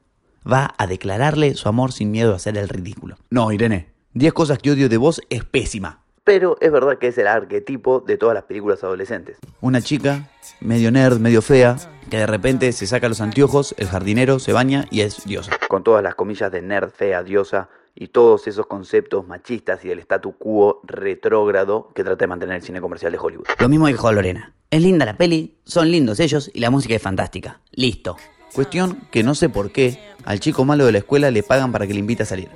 va 0.50 0.72
a 0.78 0.87
declararle 0.87 1.54
su 1.54 1.68
amor 1.68 1.92
sin 1.92 2.11
miedo 2.11 2.32
a 2.32 2.37
hacer 2.37 2.56
el 2.56 2.70
ridículo. 2.70 3.18
No, 3.28 3.52
Irene, 3.52 3.88
10 4.14 4.32
cosas 4.32 4.56
que 4.56 4.70
odio 4.70 4.88
de 4.88 4.96
vos 4.96 5.20
es 5.28 5.44
pésima. 5.44 6.01
Pero 6.24 6.56
es 6.60 6.70
verdad 6.70 6.98
que 6.98 7.08
es 7.08 7.18
el 7.18 7.26
arquetipo 7.26 8.00
de 8.00 8.16
todas 8.16 8.34
las 8.34 8.44
películas 8.44 8.84
adolescentes. 8.84 9.38
Una 9.60 9.80
chica, 9.80 10.28
medio 10.60 10.92
nerd, 10.92 11.18
medio 11.18 11.42
fea, 11.42 11.76
que 12.10 12.18
de 12.18 12.26
repente 12.26 12.70
se 12.72 12.86
saca 12.86 13.08
los 13.08 13.20
anteojos, 13.20 13.74
el 13.78 13.88
jardinero 13.88 14.38
se 14.38 14.52
baña 14.52 14.86
y 14.90 15.00
es 15.00 15.24
diosa. 15.24 15.52
Con 15.68 15.82
todas 15.82 16.02
las 16.02 16.14
comillas 16.14 16.52
de 16.52 16.62
nerd, 16.62 16.90
fea, 16.90 17.24
diosa 17.24 17.70
y 17.94 18.08
todos 18.08 18.46
esos 18.46 18.66
conceptos 18.66 19.26
machistas 19.26 19.84
y 19.84 19.88
del 19.88 19.98
statu 19.98 20.32
quo 20.38 20.80
retrógrado 20.84 21.90
que 21.94 22.04
trata 22.04 22.24
de 22.24 22.28
mantener 22.28 22.56
el 22.56 22.62
cine 22.62 22.80
comercial 22.80 23.10
de 23.10 23.18
Hollywood. 23.18 23.46
Lo 23.58 23.68
mismo 23.68 23.88
dijo 23.88 24.10
Lorena. 24.12 24.54
Es 24.70 24.80
linda 24.80 25.04
la 25.04 25.16
peli, 25.16 25.58
son 25.64 25.90
lindos 25.90 26.20
ellos 26.20 26.50
y 26.54 26.60
la 26.60 26.70
música 26.70 26.94
es 26.94 27.02
fantástica. 27.02 27.60
Listo. 27.72 28.16
Cuestión 28.54 29.00
que 29.10 29.22
no 29.22 29.34
sé 29.34 29.48
por 29.48 29.72
qué 29.72 29.98
al 30.24 30.38
chico 30.38 30.64
malo 30.64 30.86
de 30.86 30.92
la 30.92 30.98
escuela 30.98 31.30
le 31.30 31.42
pagan 31.42 31.72
para 31.72 31.86
que 31.86 31.94
le 31.94 32.00
invite 32.00 32.22
a 32.22 32.26
salir. 32.26 32.48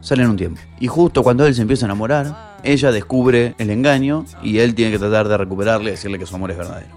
Salen 0.00 0.28
un 0.28 0.36
tiempo. 0.36 0.60
Y 0.78 0.86
justo 0.86 1.22
cuando 1.22 1.46
él 1.46 1.54
se 1.54 1.62
empieza 1.62 1.86
a 1.86 1.88
enamorar, 1.88 2.58
ella 2.62 2.92
descubre 2.92 3.54
el 3.58 3.70
engaño 3.70 4.24
y 4.42 4.58
él 4.58 4.74
tiene 4.74 4.92
que 4.92 4.98
tratar 4.98 5.28
de 5.28 5.36
recuperarle 5.36 5.90
y 5.90 5.92
decirle 5.92 6.18
que 6.18 6.26
su 6.26 6.34
amor 6.34 6.50
es 6.50 6.58
verdadero. 6.58 6.94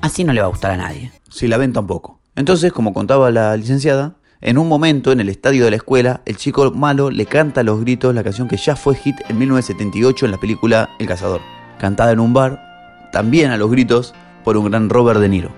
Así 0.00 0.24
no 0.24 0.32
le 0.32 0.40
va 0.40 0.46
a 0.46 0.50
gustar 0.50 0.72
a 0.72 0.76
nadie. 0.76 1.12
Si 1.30 1.48
la 1.48 1.56
ven 1.56 1.72
tampoco. 1.72 2.20
Entonces, 2.36 2.72
como 2.72 2.92
contaba 2.92 3.30
la 3.30 3.56
licenciada, 3.56 4.16
en 4.40 4.58
un 4.58 4.68
momento 4.68 5.12
en 5.12 5.20
el 5.20 5.30
estadio 5.30 5.64
de 5.64 5.70
la 5.70 5.76
escuela, 5.76 6.20
el 6.26 6.36
chico 6.36 6.70
malo 6.72 7.10
le 7.10 7.24
canta 7.24 7.62
a 7.62 7.64
los 7.64 7.80
gritos 7.80 8.14
la 8.14 8.22
canción 8.22 8.48
que 8.48 8.58
ya 8.58 8.76
fue 8.76 8.94
hit 8.94 9.16
en 9.28 9.38
1978 9.38 10.26
en 10.26 10.30
la 10.30 10.38
película 10.38 10.90
El 10.98 11.06
Cazador, 11.06 11.40
cantada 11.78 12.12
en 12.12 12.20
un 12.20 12.34
bar, 12.34 13.08
también 13.12 13.50
a 13.50 13.56
los 13.56 13.70
gritos, 13.70 14.14
por 14.44 14.58
un 14.58 14.66
gran 14.70 14.90
Robert 14.90 15.20
De 15.20 15.28
Niro. 15.30 15.50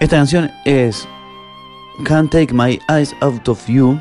Esta 0.00 0.16
canción 0.16 0.50
es 0.64 1.06
Can't 2.04 2.30
Take 2.32 2.52
My 2.52 2.80
Eyes 2.88 3.14
Out 3.20 3.48
of 3.48 3.68
You 3.68 3.98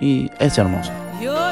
y 0.00 0.30
es 0.38 0.56
hermosa. 0.56 1.05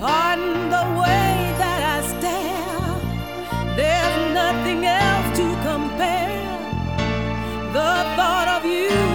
Pardon 0.00 0.70
the 0.70 0.84
way 1.00 1.54
that 1.60 1.80
I 1.94 2.06
stare. 2.12 3.76
There's 3.76 4.34
nothing 4.34 4.84
else 4.84 5.36
to 5.38 5.46
compare. 5.68 6.58
The 7.72 7.92
thought 8.16 8.48
of 8.56 8.64
you 8.64 9.13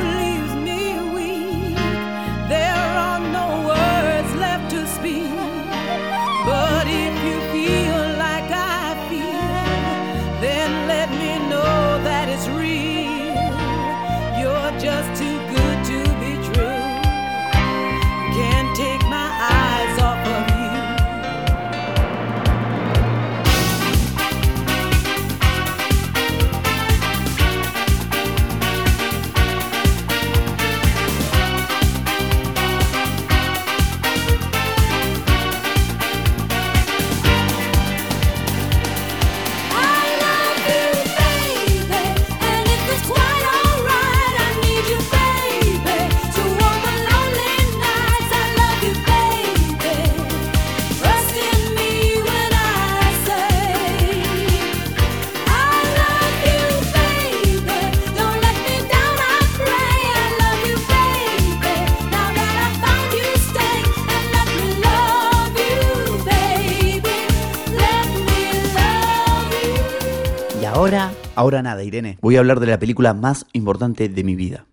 ahora, 70.79 71.11
ahora 71.35 71.61
nada, 71.61 71.83
Irene. 71.83 72.17
Voy 72.21 72.37
a 72.37 72.39
hablar 72.39 72.61
de 72.61 72.67
la 72.67 72.79
película 72.79 73.13
más 73.13 73.45
importante 73.51 74.07
de 74.07 74.23
mi 74.23 74.35
vida. 74.35 74.65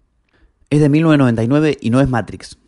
Es 0.70 0.80
de 0.80 0.88
1999 0.88 1.78
y 1.80 1.90
no 1.90 2.00
es 2.00 2.08
Matrix. 2.08 2.58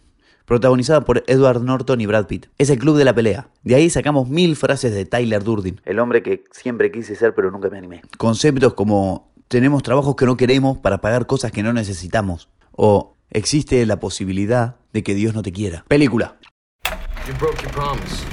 Protagonizada 0.44 1.02
por 1.02 1.22
Edward 1.28 1.62
Norton 1.62 2.00
y 2.00 2.06
Brad 2.06 2.26
Pitt. 2.26 2.46
Es 2.58 2.68
el 2.70 2.78
club 2.78 2.96
de 2.96 3.04
la 3.04 3.14
pelea. 3.14 3.48
De 3.62 3.76
ahí 3.76 3.90
sacamos 3.90 4.28
mil 4.28 4.56
frases 4.56 4.92
de 4.92 5.04
Tyler 5.04 5.44
Durden. 5.44 5.80
El 5.84 6.00
hombre 6.00 6.22
que 6.22 6.42
siempre 6.50 6.90
quise 6.90 7.14
ser 7.14 7.32
pero 7.34 7.52
nunca 7.52 7.70
me 7.70 7.78
animé. 7.78 8.02
Conceptos 8.16 8.74
como 8.74 9.30
tenemos 9.46 9.84
trabajos 9.84 10.16
que 10.16 10.26
no 10.26 10.36
queremos 10.36 10.78
para 10.78 10.98
pagar 10.98 11.26
cosas 11.26 11.52
que 11.52 11.62
no 11.62 11.72
necesitamos. 11.72 12.48
O 12.72 13.14
existe 13.30 13.86
la 13.86 14.00
posibilidad 14.00 14.76
de 14.92 15.04
que 15.04 15.14
Dios 15.14 15.34
no 15.34 15.42
te 15.42 15.52
quiera. 15.52 15.84
Película. 15.86 16.37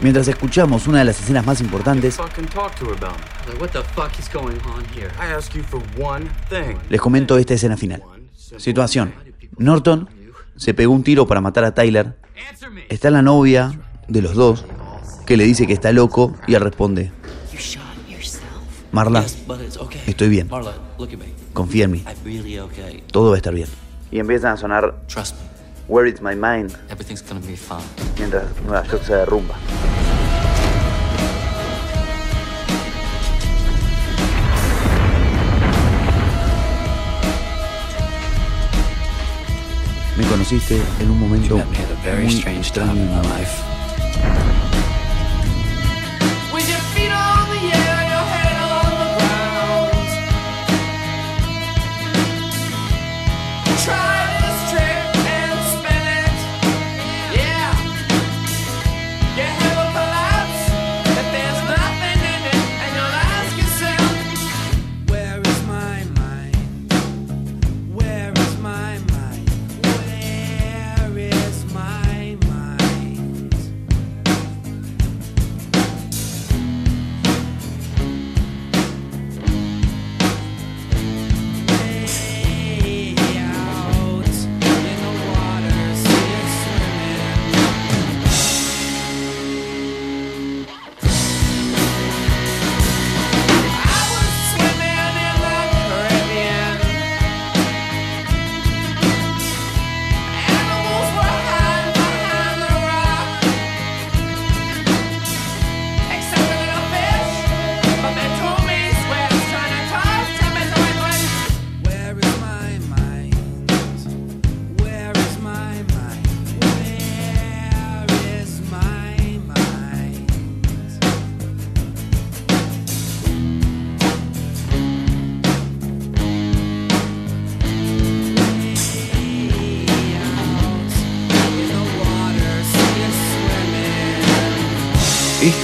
Mientras 0.02 0.28
escuchamos 0.28 0.88
una 0.88 1.00
de 1.00 1.06
las 1.06 1.20
escenas 1.20 1.46
más 1.46 1.62
importantes, 1.62 2.18
les 6.90 7.02
comento 7.02 7.38
esta 7.38 7.54
escena 7.54 7.78
final. 7.78 8.04
Situación. 8.58 9.14
Norton 9.58 10.10
se 10.56 10.74
pegó 10.74 10.94
un 10.94 11.04
tiro 11.04 11.28
para 11.28 11.42
matar 11.42 11.66
a 11.66 11.74
Tyler. 11.74 12.18
Está 12.90 13.10
la 13.10 13.22
novia 13.22 13.80
de 14.08 14.22
los 14.22 14.36
dos 14.36 14.66
que 15.26 15.38
le 15.38 15.44
dice 15.44 15.66
que 15.68 15.74
está 15.74 15.92
loco 15.92 16.36
y 16.48 16.54
él 16.54 16.62
responde. 16.62 17.12
Marla, 18.92 19.24
Yes, 19.24 19.38
but 19.46 19.60
it's 19.62 19.76
okay. 19.78 20.02
estoy 20.08 20.30
bien. 20.30 20.48
Marla, 20.50 20.72
look 20.98 21.10
at 21.12 21.18
me. 21.18 21.26
confía 21.52 21.84
en 21.84 21.92
mí, 21.92 22.06
todo 23.12 23.32
va 23.32 23.36
a 23.36 23.38
estar 23.38 23.54
bien. 23.54 23.68
Y 24.10 24.20
empiezan 24.20 24.54
a 24.54 24.58
sonar 24.58 25.02
Trust 25.08 25.36
me. 25.36 25.55
Where 25.88 26.08
is 26.08 26.20
my 26.20 26.34
mind? 26.34 26.76
Everything's 26.90 27.22
gonna 27.22 27.42
be 27.42 27.56
fine. 27.56 27.86
Mientras 28.18 28.50
Nueva 28.64 28.88
York 28.88 29.04
se 29.04 29.14
derrumba. 29.14 29.54
Me 40.18 40.26
conociste 40.26 40.82
en 41.02 41.12
un 41.12 41.20
momento 41.20 41.58
muy 41.58 42.58
extraño 42.58 42.92
en 42.92 42.98
mi 42.98 43.22
vida. 43.22 43.75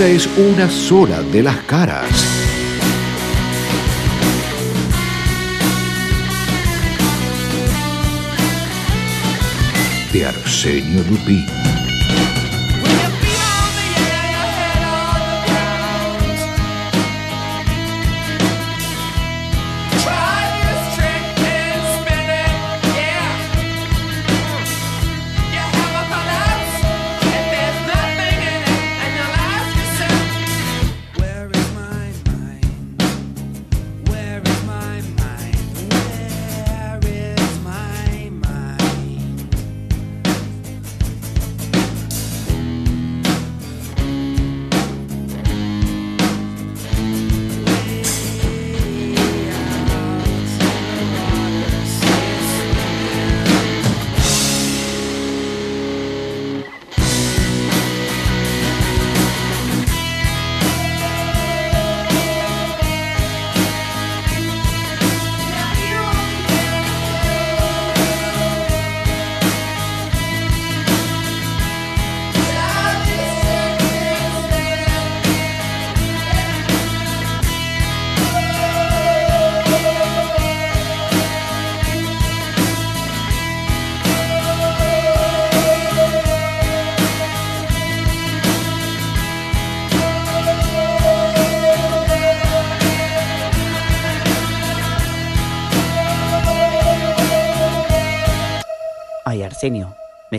Es 0.01 0.27
una 0.35 0.67
sola 0.67 1.21
de 1.21 1.43
las 1.43 1.57
caras. 1.57 2.09
De 10.11 10.25
Arsenio 10.25 11.03
Lupín. 11.07 11.70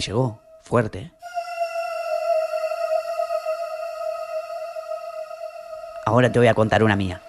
Llegó. 0.06 0.40
Fuerte. 0.62 0.98
¿eh? 0.98 1.12
Ahora 6.04 6.32
te 6.32 6.38
voy 6.38 6.48
a 6.48 6.54
contar 6.54 6.82
una 6.82 6.96
mía. 6.96 7.20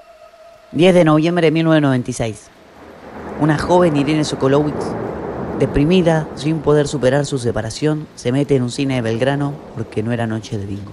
10 0.72 0.96
de 0.96 1.06
noviembre 1.06 1.48
de 1.48 1.52
1996. 1.52 2.48
Una 3.40 3.58
joven 3.58 3.96
Irene 3.96 4.24
Sokolowicz, 4.24 4.86
deprimida, 5.60 6.28
sin 6.36 6.60
poder 6.60 6.88
superar 6.88 7.26
su 7.26 7.38
separación, 7.38 8.08
se 8.16 8.32
mete 8.32 8.56
en 8.56 8.64
un 8.64 8.72
cine 8.72 8.96
de 8.96 9.02
Belgrano 9.02 9.54
porque 9.76 10.02
no 10.02 10.12
era 10.12 10.28
noche 10.28 10.58
de 10.58 10.66
bingo. 10.66 10.92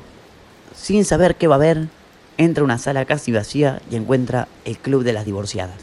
Sin 0.75 1.05
saber 1.05 1.37
qué 1.37 1.47
va 1.47 1.57
a 1.57 1.59
ver, 1.59 1.89
entra 2.37 2.63
a 2.63 2.65
una 2.65 2.79
sala 2.79 3.05
casi 3.07 3.33
vacía 3.33 3.81
y 3.91 3.97
encuentra 3.97 4.49
el 4.65 4.79
Club 4.79 5.03
de 5.03 5.13
las 5.13 5.25
Divorciadas. 5.25 5.77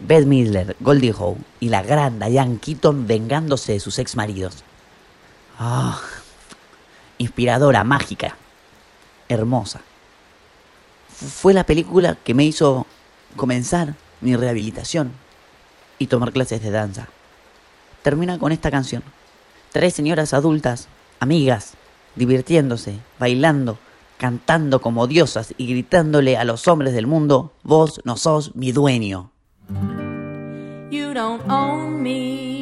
Beth 0.00 0.26
Midler, 0.26 0.76
Goldie 0.80 1.14
Hawn 1.18 1.44
y 1.58 1.70
la 1.70 1.82
gran 1.82 2.20
Diane 2.20 2.58
Keaton 2.58 3.06
vengándose 3.06 3.72
de 3.72 3.80
sus 3.80 3.98
ex 3.98 4.14
maridos. 4.14 4.64
Ah, 5.58 6.00
inspiradora, 7.18 7.82
mágica, 7.82 8.36
hermosa. 9.28 9.80
Fue 11.08 11.52
la 11.52 11.64
película 11.64 12.16
que 12.22 12.32
me 12.32 12.44
hizo 12.44 12.86
comenzar 13.34 13.96
mi 14.20 14.36
rehabilitación 14.36 15.12
y 15.98 16.06
tomar 16.06 16.32
clases 16.32 16.62
de 16.62 16.70
danza. 16.70 17.08
Termina 18.02 18.38
con 18.38 18.52
esta 18.52 18.70
canción. 18.70 19.02
Tres 19.72 19.94
señoras 19.94 20.32
adultas, 20.32 20.86
amigas, 21.18 21.74
divirtiéndose, 22.14 23.00
bailando, 23.18 23.78
cantando 24.16 24.80
como 24.80 25.08
diosas 25.08 25.54
y 25.56 25.66
gritándole 25.66 26.36
a 26.36 26.44
los 26.44 26.68
hombres 26.68 26.94
del 26.94 27.08
mundo, 27.08 27.52
vos 27.64 28.00
no 28.04 28.16
sos 28.16 28.54
mi 28.54 28.70
dueño. 28.70 29.32
You 30.90 31.12
don't 31.12 31.42
own 31.50 32.00
me. 32.00 32.57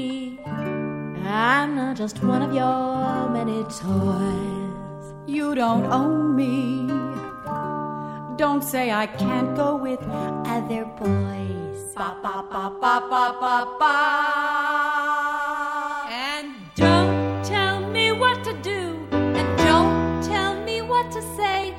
I'm 1.29 1.75
not 1.75 1.97
just 1.97 2.23
one 2.23 2.43
of 2.43 2.55
your 2.55 3.29
many 3.31 3.65
toys. 3.65 5.15
You 5.27 5.55
don't 5.55 5.87
own 5.87 6.37
me. 6.37 6.87
Don't 8.37 8.62
say 8.62 8.93
I 8.93 9.07
can't 9.07 9.57
go 9.57 9.77
with 9.77 10.01
other 10.47 10.85
boys. 10.85 11.95
Ba 11.95 12.17
ba 12.23 12.45
ba 12.51 12.71
ba 12.81 13.01
ba 13.11 13.37
ba 13.41 13.67
ba. 13.79 13.97
And 16.11 16.55
don't 16.75 17.45
tell 17.45 17.81
me 17.81 18.12
what 18.12 18.45
to 18.45 18.53
do. 18.62 19.07
And 19.11 19.59
don't 19.59 20.23
tell 20.23 20.55
me 20.65 20.81
what 20.83 21.11
to 21.12 21.23
say. 21.37 21.76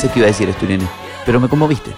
Pensé 0.00 0.14
que 0.14 0.20
iba 0.20 0.28
a 0.28 0.32
decir 0.32 0.48
esto, 0.48 0.64
Irene, 0.64 0.88
pero 1.26 1.40
me 1.40 1.48
conmoviste. 1.50 1.90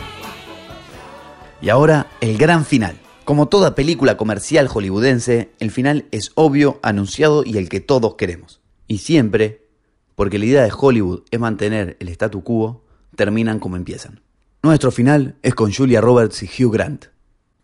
Y 1.61 1.69
ahora, 1.69 2.09
el 2.21 2.37
gran 2.37 2.65
final. 2.65 2.97
Como 3.25 3.47
toda 3.47 3.77
película 3.77 4.17
comercial 4.17 4.67
hollywoodense, 4.67 5.53
el 5.61 5.71
final 5.71 6.07
es 6.11 6.33
obvio, 6.35 6.81
anunciado 6.83 7.45
y 7.45 7.59
el 7.59 7.69
que 7.69 7.79
todos 7.79 8.17
queremos. 8.17 8.61
Y 8.89 8.99
siempre, 8.99 9.69
porque 10.17 10.41
la 10.41 10.47
idea 10.47 10.63
de 10.65 10.73
Hollywood 10.77 11.23
es 11.31 11.39
mantener 11.39 11.97
el 12.01 12.09
statu 12.09 12.43
quo, 12.43 12.83
terminan 13.15 13.61
como 13.61 13.77
empiezan. 13.77 14.21
Nuestro 14.65 14.91
final 14.91 15.37
es 15.43 15.55
con 15.55 15.73
Julia 15.73 16.01
Roberts 16.01 16.43
y 16.43 16.47
Hugh 16.47 16.73
Grant. 16.73 17.05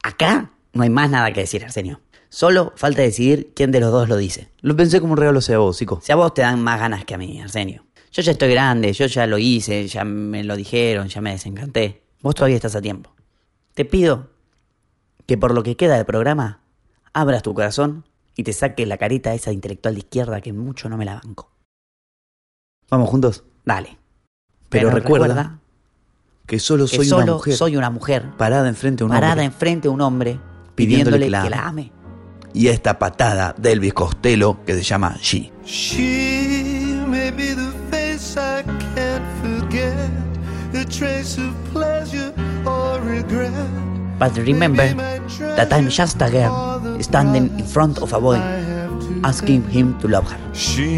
Acá 0.05 0.53
no 0.73 0.85
hay 0.85 0.91
más 0.91 1.11
nada 1.11 1.33
que 1.33 1.41
decir, 1.41 1.65
Arsenio. 1.65 2.01
Solo 2.29 2.73
falta 2.77 3.03
decidir 3.03 3.53
quién 3.57 3.73
de 3.73 3.81
los 3.81 3.91
dos 3.91 4.09
lo 4.09 4.17
dice. 4.17 4.53
Lo 4.61 4.77
pensé 4.77 5.01
como 5.01 5.15
un 5.15 5.19
regalo 5.19 5.41
hacia 5.41 5.59
vos, 5.59 5.77
chico. 5.79 6.01
Si 6.01 6.13
a 6.13 6.17
vos 6.17 6.33
te 6.33 6.43
dan 6.43 6.63
más 6.63 6.79
ganas 6.79 7.05
que 7.05 7.15
a 7.15 7.19
mí, 7.19 7.41
Arsenio. 7.41 7.88
Yo 8.13 8.23
ya 8.23 8.33
estoy 8.33 8.51
grande, 8.51 8.93
yo 8.93 9.07
ya 9.07 9.27
lo 9.27 9.39
hice, 9.39 9.87
ya 9.87 10.05
me 10.05 10.45
lo 10.45 10.57
dijeron, 10.57 11.09
ya 11.09 11.21
me 11.21 11.33
desencanté. 11.33 12.03
Vos 12.23 12.35
todavía 12.35 12.57
estás 12.57 12.75
a 12.75 12.83
tiempo. 12.83 13.15
Te 13.75 13.85
pido 13.85 14.31
que 15.27 15.37
por 15.37 15.55
lo 15.55 15.63
que 15.63 15.77
queda 15.77 15.97
del 15.97 16.07
programa, 16.07 16.61
abras 17.13 17.43
tu 17.43 17.55
corazón 17.55 18.05
y 18.35 18.45
te 18.45 18.53
saques 18.53 18.89
la 18.89 18.97
carita 18.97 19.35
esa 19.35 19.51
de 19.51 19.55
intelectual 19.55 19.95
de 19.95 20.01
izquierda 20.01 20.41
que 20.41 20.53
mucho 20.53 20.89
no 20.89 20.97
me 20.97 21.05
la 21.05 21.21
banco. 21.23 21.53
Vamos 22.91 23.09
juntos. 23.11 23.45
Dale. 23.65 23.99
Pero, 24.71 24.91
recuerda, 24.91 25.59
que 26.47 26.59
solo 26.59 26.87
que 26.87 26.97
soy 26.97 27.07
solo 27.07 27.23
una 27.25 27.33
mujer 27.35 27.55
soy 27.57 27.77
una 27.77 27.91
mujer 27.91 28.31
parada 28.37 28.69
enfrente 28.69 28.99
de 28.99 29.05
un 29.05 29.11
parada 29.11 29.33
hombre 29.33 29.45
enfrente 29.45 29.89
de 29.89 29.95
un 29.95 30.01
hombre 30.01 30.41
Pidiéndole 30.75 31.19
pidiéndole, 31.19 31.27
que 31.27 31.31
la 31.31 31.43
que 31.43 31.51
la 31.51 31.67
ame. 31.67 31.83
ame. 31.83 31.93
y 32.55 32.69
esta 32.69 32.99
patada 32.99 33.55
de 33.59 33.73
Elvis 33.73 33.93
Costello 33.95 34.59
que 34.65 34.75
se 34.75 34.83
llama 34.83 35.17
She. 35.21 35.53
She 35.65 37.03
may 37.07 37.31
be 37.31 37.55
the 37.55 37.78
a 40.75 40.85
trace 40.85 41.39
of 41.39 41.55
pleasure 41.73 42.33
or 42.67 43.01
regret. 43.01 43.53
But 44.19 44.37
remember 44.37 44.87
that 45.57 45.73
I'm 45.73 45.89
just 45.89 46.21
a 46.21 46.31
girl 46.31 46.81
standing 47.01 47.57
in 47.59 47.65
front 47.65 47.99
of 47.99 48.13
a 48.13 48.21
boy 48.21 48.39
asking 49.25 49.63
him 49.71 49.99
to 50.01 50.09
love 50.09 50.31
her. 50.31 50.39
She 50.55 50.89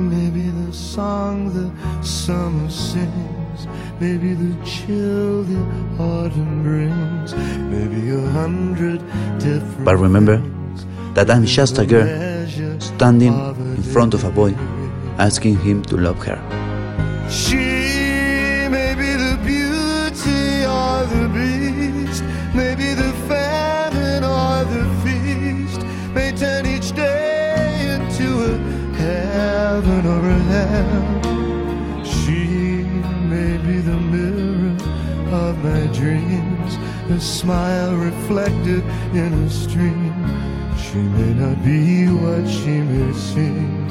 may 0.00 0.30
be 0.30 0.48
the 0.48 0.72
song 0.72 1.52
the 1.52 1.70
summer 2.02 2.70
sings, 2.70 3.66
maybe 4.00 4.34
the 4.34 4.56
chill 4.64 5.42
the 5.44 5.60
autumn 6.00 6.62
brings, 6.62 7.34
maybe 7.68 8.10
a 8.10 8.20
hundred 8.30 9.00
different. 9.38 9.84
But 9.84 9.96
remember 9.96 10.42
that 11.14 11.30
I'm 11.30 11.44
just 11.44 11.78
a 11.78 11.86
girl 11.86 12.08
standing 12.80 13.34
in 13.76 13.82
front 13.82 14.14
of 14.14 14.24
a 14.24 14.30
boy 14.30 14.54
asking 15.18 15.58
him 15.58 15.82
to 15.84 15.96
love 15.96 16.18
her. 16.24 16.40
She 17.30 17.75
a 30.08 30.38
hell. 30.50 32.04
She 32.04 32.84
may 33.28 33.58
be 33.58 33.80
the 33.80 33.96
mirror 33.96 34.76
of 35.32 35.56
my 35.64 35.86
dreams, 35.92 36.78
a 37.10 37.20
smile 37.20 37.94
reflected 37.96 38.82
in 39.12 39.32
a 39.46 39.50
stream. 39.50 40.14
She 40.76 40.98
may 40.98 41.34
not 41.34 41.62
be 41.64 42.06
what 42.08 42.46
she 42.48 42.80
may 42.80 43.12
seem 43.12 43.86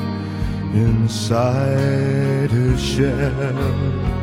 inside 0.74 2.50
her 2.52 2.78
shell. 2.78 4.16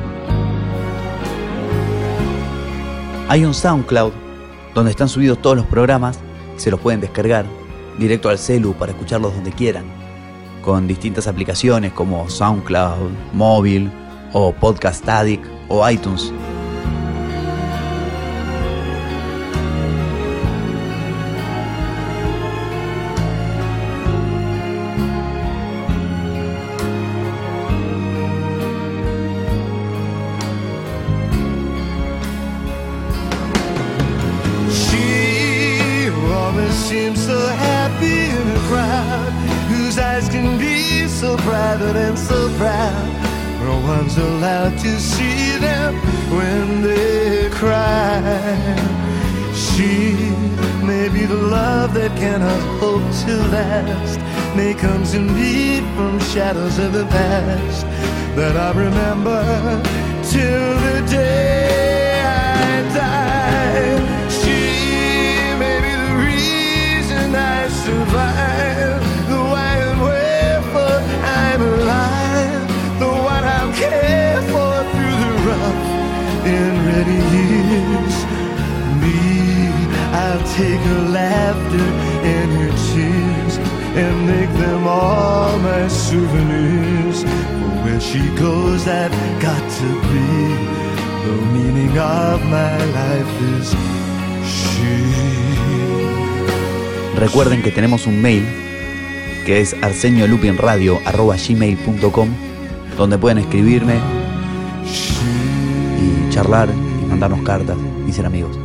Hay 3.28 3.44
un 3.44 3.54
SoundCloud 3.54 4.12
donde 4.74 4.90
están 4.90 5.08
subidos 5.08 5.40
todos 5.40 5.56
los 5.56 5.66
programas, 5.66 6.18
se 6.56 6.70
los 6.70 6.80
pueden 6.80 7.00
descargar 7.00 7.46
directo 7.98 8.28
al 8.28 8.38
celu 8.38 8.74
para 8.74 8.92
escucharlos 8.92 9.34
donde 9.34 9.52
quieran, 9.52 9.84
con 10.62 10.86
distintas 10.86 11.26
aplicaciones 11.26 11.92
como 11.92 12.28
SoundCloud, 12.30 13.10
móvil 13.34 13.90
o 14.32 14.52
Podcast 14.52 15.06
Addict 15.08 15.44
o 15.68 15.88
iTunes. 15.88 16.32
From 55.94 56.18
shadows 56.20 56.78
of 56.78 56.92
the 56.92 57.04
past 57.06 57.86
that 58.36 58.56
I 58.56 58.70
remember 58.72 59.42
till 60.22 60.70
the 60.86 60.98
day 61.10 62.22
I 62.22 62.82
die. 62.94 64.28
She 64.40 64.60
may 65.62 65.78
be 65.84 65.92
the 66.06 66.14
reason 66.28 67.34
I 67.34 67.68
survive, 67.68 69.00
the 69.28 69.40
why 69.52 69.72
and 69.88 70.00
wherefore 70.00 70.98
I'm 71.44 71.60
alive, 71.60 72.64
the 72.98 73.12
one 73.32 73.44
I'll 73.56 73.72
care 73.72 74.40
for 74.52 74.74
through 74.92 75.16
the 75.24 75.34
rough 75.48 75.82
and 76.54 76.74
ready 76.88 77.20
years. 77.36 78.16
Me, 79.02 79.18
I'll 80.22 80.44
take 80.56 80.80
her 80.90 81.02
laughter 81.20 81.88
and 82.34 82.50
her 82.60 82.72
and 83.96 84.26
make 84.26 84.52
them 84.58 84.86
all 84.86 85.56
my 85.58 85.88
souvenirs. 85.88 87.24
For 87.24 87.82
where 87.84 88.00
she 88.00 88.28
goes, 88.36 88.86
I've 88.88 89.12
got 89.40 89.62
to 89.80 89.86
be. 90.10 90.56
The 91.24 91.32
meaning 91.52 91.98
of 91.98 92.42
my 92.44 92.78
life 92.92 93.40
is 93.58 93.74
she. 94.44 95.02
Recuerden 97.18 97.62
que 97.62 97.70
tenemos 97.70 98.06
un 98.06 98.20
mail 98.20 98.44
que 99.46 99.60
es 99.60 99.74
arseniolupinradio.gmail.com 99.82 102.28
donde 102.96 103.18
pueden 103.18 103.38
escribirme 103.38 103.94
y 106.00 106.30
charlar 106.30 106.68
y 106.70 107.06
mandarnos 107.06 107.42
cartas 107.42 107.76
y 108.08 108.12
ser 108.12 108.26
amigos. 108.26 108.58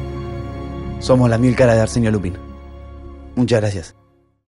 Somos 1.00 1.30
la 1.30 1.38
mil 1.38 1.56
cara 1.56 1.76
de 1.76 1.82
Arsenio 1.82 2.12
Lupin. 2.12 2.34
Muchas 3.36 3.62
gracias. 3.62 4.07